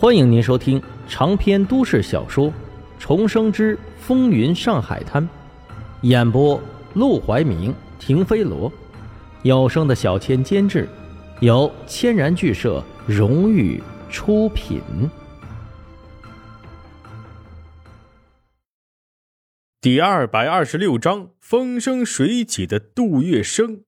[0.00, 2.46] 欢迎您收听长篇都市小说
[2.98, 5.22] 《重生之风云上海滩》，
[6.00, 6.58] 演播：
[6.94, 8.72] 陆怀明、停飞罗，
[9.42, 10.88] 有声的小千监制，
[11.40, 14.80] 由千然剧社荣誉出品。
[19.82, 23.82] 第二百二十六章：风生水起的杜月笙。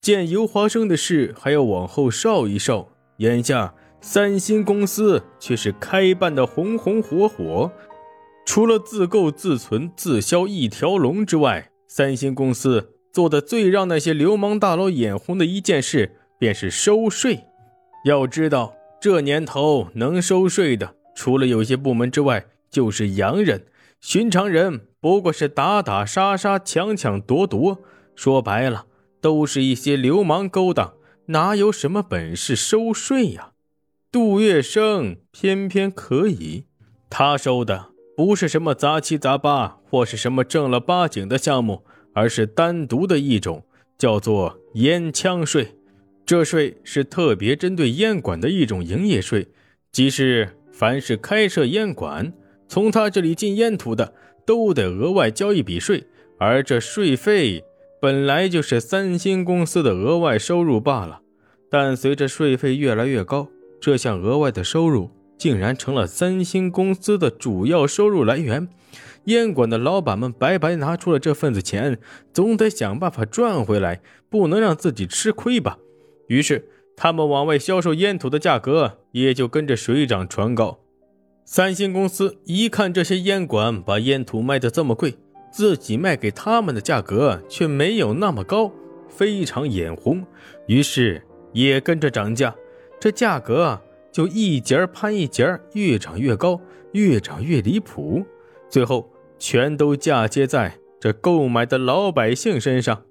[0.00, 3.74] 见尤华生的事还要往后稍一稍，眼下。
[4.04, 7.70] 三星公司却是开办的红红火火，
[8.44, 17.44] 除了自购自存自销一条龙之外，三星公司做的最让那些流氓大佬眼红的一件事，便是收税。
[18.04, 23.66] 要知道，这年头能收税的，除了有些部门之外，就是洋人。
[24.00, 27.78] 寻常人不过是打打杀杀、抢抢夺夺，
[28.16, 28.86] 说白了，
[29.20, 30.94] 都是一些流氓勾当，
[31.26, 33.51] 哪有什么本事收税呀？
[34.12, 36.66] 杜月笙偏偏可以，
[37.08, 43.64] 他收的不是什么杂七杂八或是什么正了八经的项目，而是单独的一种，
[43.96, 45.78] 叫做烟枪税。
[46.26, 49.48] 这税是特别针对烟馆的一种营业税，
[49.90, 52.34] 即是凡是开设烟馆，
[52.68, 54.12] 从他这里进烟土的，
[54.44, 56.04] 都得额外交一笔税，
[56.38, 57.64] 而这税费
[57.98, 61.22] 本来就是三星公司的额外收入罢了。
[61.70, 63.48] 但随着税费越来越高，
[63.82, 68.68] 这项额外的收入竟然成了三星公司的主要收入来源，
[69.24, 71.98] 烟馆的老板们白白拿出了这份子钱，
[72.32, 75.78] 总得想办法赚回来，不能让自己吃亏吧。
[76.28, 80.78] 于是，他们往外销售烟土的价格也就跟着水涨船高。
[81.44, 85.16] 三星公司一看这些烟馆把烟土卖得这么贵，
[85.50, 88.70] 自己卖给他们的价格却没有那么高，
[89.08, 90.24] 非常眼红，
[90.68, 91.20] 于是
[91.52, 92.54] 也跟着涨价。
[93.02, 93.80] 这价格，
[94.12, 96.60] 就一节攀一节，越涨越高，
[96.92, 98.24] 越涨越离谱，
[98.68, 99.10] 最后
[99.40, 103.02] 全都嫁接在这购买的老百姓身上。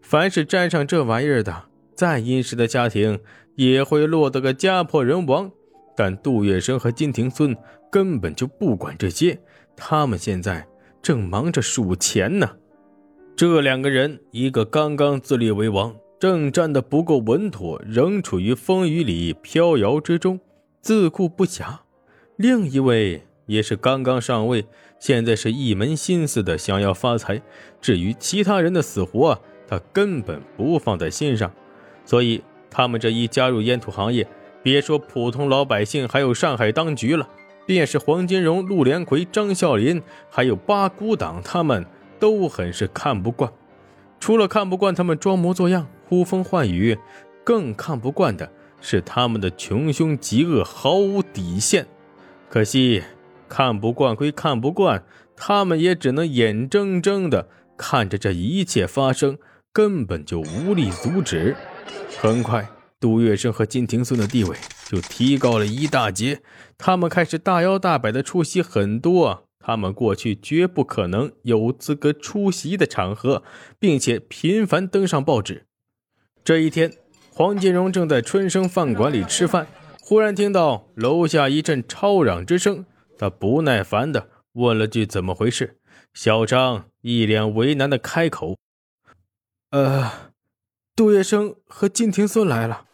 [0.00, 1.64] 凡是沾上这玩意儿的，
[1.96, 3.18] 再殷实的家庭
[3.56, 5.50] 也会落得个家破人亡。
[5.96, 7.56] 但杜月笙和金庭孙
[7.90, 9.36] 根本就不管这些，
[9.76, 10.64] 他们现在
[11.02, 12.48] 正忙着数钱呢。
[13.34, 15.96] 这两个人，一个刚刚自立为王。
[16.20, 20.38] 正站得不够稳妥，仍处于风雨里飘摇之中，
[20.82, 21.78] 自顾不暇。
[22.36, 24.66] 另一位也是刚刚上位，
[24.98, 27.40] 现在是一门心思的想要发财。
[27.80, 31.50] 至于其他人的死活，他根本不放在心上。
[32.04, 34.28] 所以他们这一加入烟土行业，
[34.62, 37.26] 别说普通老百姓，还有上海当局了，
[37.64, 41.86] 便是黄金荣、陆连魁、张啸林，还有八股党，他们
[42.18, 43.50] 都很是看不惯。
[44.18, 45.86] 除了看不惯他们装模作样。
[46.10, 46.98] 呼风唤雨，
[47.44, 48.50] 更看不惯的
[48.80, 51.86] 是他们的穷凶极恶，毫无底线。
[52.48, 53.04] 可惜，
[53.48, 55.04] 看不惯归看不惯，
[55.36, 59.38] 他们也只能眼睁睁的看着这一切发生，
[59.72, 61.54] 根本就无力阻止。
[62.20, 62.68] 很快，
[62.98, 64.56] 杜月笙和金庭孙的地位
[64.88, 66.42] 就提高了一大截，
[66.76, 73.44] 他们开始大摇大摆的出席很多他们过去绝不可能有资格出席的场合，
[73.78, 75.66] 并且频繁登上报纸。
[76.42, 76.92] 这一天，
[77.32, 79.66] 黄金荣正在春生饭馆里吃饭，
[80.00, 82.84] 忽然听到楼下一阵吵嚷之声，
[83.18, 85.76] 他不耐烦地问了句：“怎么回事？”
[86.12, 88.56] 小张一脸为难地开口
[89.70, 90.10] ：“呃，
[90.96, 92.86] 杜月笙和金庭孙来了。”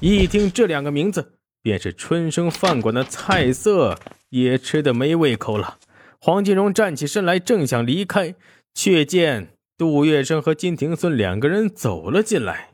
[0.00, 1.32] 一听这两个名字，
[1.62, 3.98] 便是春生饭馆的菜色
[4.30, 5.78] 也吃得没胃口了。
[6.20, 8.34] 黄金荣站起身来，正想离开，
[8.72, 9.55] 却见。
[9.78, 12.70] 杜月笙和金庭孙两个人走了进来。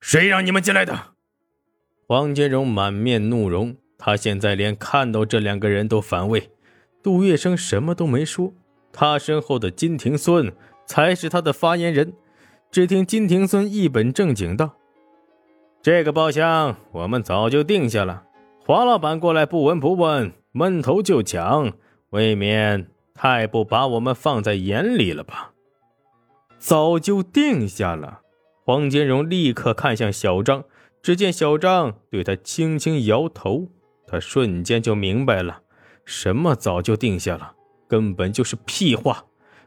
[0.00, 0.98] 谁让你们进来的？
[2.08, 6.50] 黄金荣满面怒容，他现在连看到这两个人都反胃。
[7.04, 8.52] 杜月笙什么都没说，
[8.92, 10.52] 他身后的金庭孙
[10.86, 12.12] 才是他的发言人。
[12.72, 14.74] 只听金庭孙一本正经道
[15.80, 18.24] ：“这个包厢我们早就定下了，
[18.66, 21.72] 黄老板过来不闻不问，闷头就抢，
[22.10, 25.50] 未免太不把我们放在眼里了吧？”
[26.62, 28.20] 早就定下了。
[28.64, 30.62] 黄金荣立刻看向小张，
[31.02, 33.66] 只见小张对他轻轻摇头，
[34.06, 35.62] 他瞬间就明白了，
[36.04, 37.54] 什么早就定下了，
[37.88, 39.24] 根本就是屁话。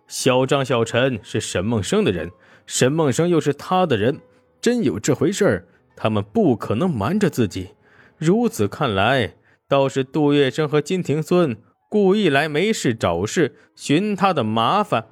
[0.08, 2.32] 小张、小陈是沈梦生的人，
[2.66, 4.22] 沈梦生又是他的人，
[4.62, 7.72] 真有这回事儿，他们不可能瞒着自己。
[8.18, 9.36] 如此看来，
[9.68, 11.58] 倒是杜月笙和金庭孙
[11.90, 15.08] 故意来没事找事，寻他的麻烦。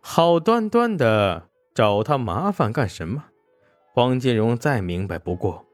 [0.00, 3.24] 好端端的找他麻烦干什么？
[3.92, 5.66] 黄金荣再明白不过，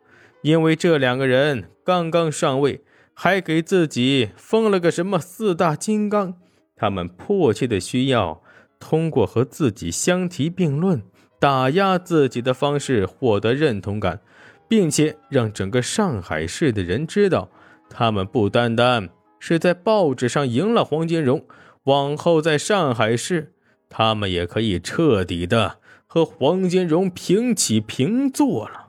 [0.43, 2.83] 因为这两个人刚刚上位，
[3.13, 6.35] 还给自己封了个什么四大金刚。
[6.77, 8.43] 他们迫切的需要
[8.81, 11.03] 通过和自己相提并论、
[11.39, 14.21] 打压自己的方式获得认同感，
[14.69, 17.49] 并且让整个上海市的人知道，
[17.89, 21.47] 他们不单单是在报纸上赢了黄金荣，
[21.85, 23.54] 往后在上海市，
[23.97, 28.89] 他们也可以彻底的和黄金荣平起平坐了。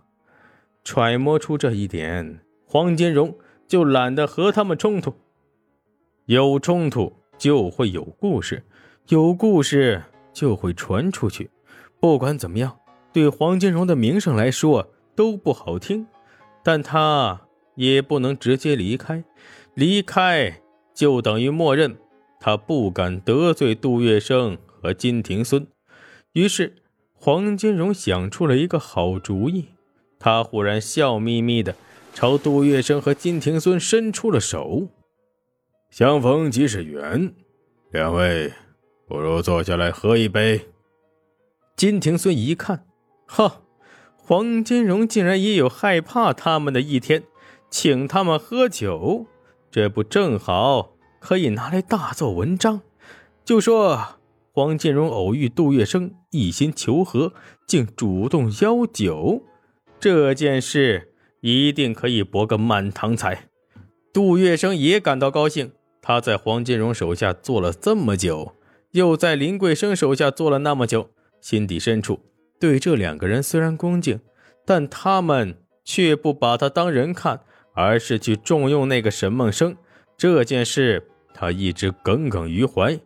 [0.84, 3.38] 揣摩出这一点，黄金荣
[3.68, 5.14] 就懒得和他们冲突。
[6.26, 8.64] 有冲突就会有故事，
[9.10, 10.02] 有故事
[10.34, 11.52] 就会传出去。
[12.00, 12.76] 不管怎么样，
[13.14, 16.08] 对黄金荣的名声来说都不好听，
[16.64, 17.42] 但他
[17.76, 19.24] 也不能直接离开，
[19.76, 20.62] 离开
[20.96, 21.96] 就等于默认
[22.40, 25.66] 他不敢得罪杜月笙和金庭孙。
[26.34, 26.76] 于是，
[27.12, 29.70] 黄金荣想出了一个好主意。
[30.20, 31.76] 他忽然笑眯眯的
[32.14, 34.90] 朝杜月笙和金庭孙伸出了手。
[35.90, 37.34] 相逢即是缘，
[37.92, 38.54] 两位
[39.08, 40.68] 不如坐下来喝一杯。
[41.76, 42.86] 金庭孙一看，
[43.26, 43.62] 哈，
[44.16, 47.24] 黄金荣竟然也有害怕他们的一天，
[47.72, 49.26] 请他们喝酒，
[49.72, 52.82] 这不正好可以拿来大做文章？
[53.44, 54.20] 就说
[54.56, 57.34] 黄金荣偶遇杜月笙，一心求和，
[57.68, 59.44] 竟主动邀酒。
[60.00, 61.12] 这件事
[61.42, 63.50] 一定可以博个满堂彩。
[64.14, 65.74] 杜月笙也感到高兴。
[66.02, 68.56] 他在黄金荣手下做了这么久，
[68.92, 71.10] 又在林桂生手下做了那么久，
[71.42, 72.22] 心底深处
[72.58, 74.22] 对这两个人虽然恭敬，
[74.66, 77.42] 但他们却不把他当人看，
[77.74, 79.76] 而是去重用那个沈梦生。
[80.16, 82.98] 这件事他一直耿耿于怀。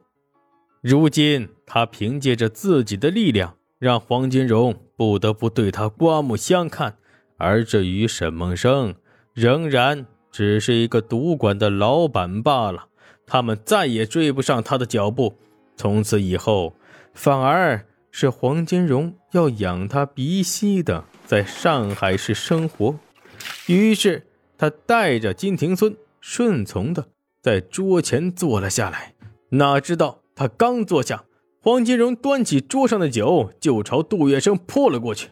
[0.82, 4.76] 如今他凭借着自己的力量，让黄金荣。
[4.96, 6.98] 不得不对他刮目相看，
[7.38, 8.96] 而至于沈梦生，
[9.34, 12.88] 仍然只是一个赌馆的老板罢了。
[13.26, 15.36] 他们再也追不上他的脚步。
[15.78, 16.76] 从此以后，
[17.14, 23.00] 反而是黄金荣要养他鼻息的，在上海市生活。
[23.68, 24.28] 于是，
[24.58, 27.08] 他带着金庭孙顺从的
[27.42, 29.14] 在桌前坐了下来。
[29.52, 31.26] 哪知道他刚坐下。
[31.62, 35.32] 黄金荣端起桌上的酒，就朝杜月笙泼了过去。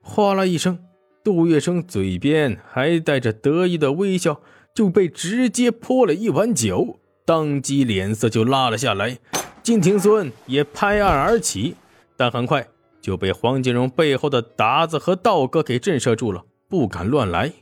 [0.00, 0.78] 哗啦一声，
[1.24, 4.40] 杜月笙嘴边还带着得意的微笑，
[4.72, 9.18] 就被直接泼了一碗酒，当即脸色就拉了下来。
[9.60, 11.74] 金庭孙也拍案而起，
[12.16, 12.68] 但很快
[13.00, 17.52] 就被黄金荣背后的达子和道哥给震慑住了，不敢乱来。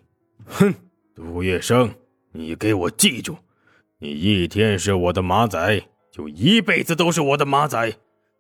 [0.45, 0.75] 哼，
[1.15, 1.89] 杜月笙，
[2.33, 3.37] 你给我记住，
[3.99, 5.83] 你一天是我的马仔。
[6.11, 7.95] 就一辈子都是我的马仔，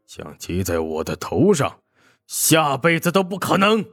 [0.06, 1.78] 想骑在我的头上，
[2.26, 3.84] 下辈子都不可能。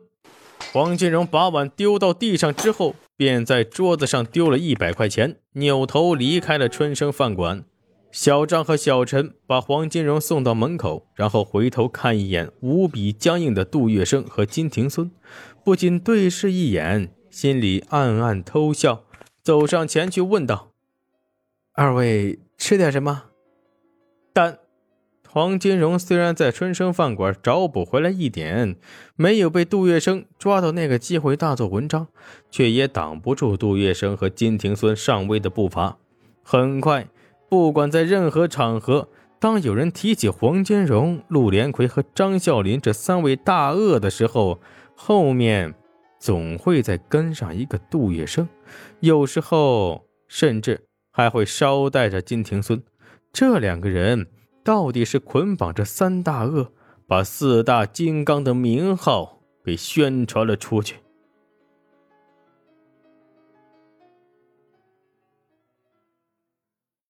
[0.74, 7.64] 黄金荣把碗丢到地上之后，便在桌子上丢了一百块钱，扭头离开了春生饭馆。
[8.12, 15.12] 小张和小陈把黄金荣送到门口，然后回头看一眼无比僵硬的杜月笙和金庭孙，
[15.64, 19.04] 不禁对视一眼，心里暗暗偷笑，
[19.44, 20.72] 走上前去问道
[21.74, 23.26] ：“二位吃点什么？”
[24.38, 24.60] 但
[25.28, 28.76] 黄金荣虽然在春生饭馆找补回来一点，
[29.16, 32.06] 没有被杜月笙抓到那个机会大做文章，
[32.52, 35.98] 却也挡不住杜月笙和金庭孙上位的步伐。
[36.44, 37.08] 很快，
[37.50, 44.60] 不管在任何场合，当有人提起黄金荣、陆连魁和张啸林这三位大鳄的时候，
[44.94, 45.74] 后面
[46.20, 48.48] 总会再跟上一个杜月笙，
[49.00, 52.84] 有时候甚至还会捎带着金庭孙。
[53.40, 54.30] 这两个人
[54.64, 56.72] 到底是捆绑着三大恶，
[57.06, 60.96] 把四大金刚的名号给宣传了出去。